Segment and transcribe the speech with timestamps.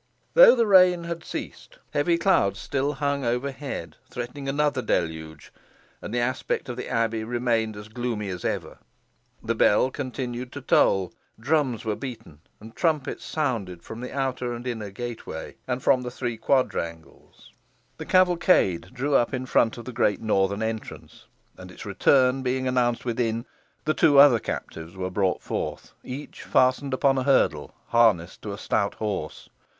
[0.33, 5.53] Though the rain had ceased, heavy clouds still hung overhead, threatening another deluge,
[6.01, 8.79] and the aspect of the abbey remained gloomy as ever.
[9.43, 14.65] The bell continued to toll; drums were beaten; and trumpets sounded from the outer and
[14.65, 17.53] inner gateway, and from the three quadrangles.
[17.99, 21.25] The cavalcade drew up in front of the great northern entrance;
[21.59, 23.45] and its return being announced within,
[23.85, 28.57] the two other captives were brought forth, each fastened upon a hurdle, harnessed to a
[28.57, 29.47] stout horse.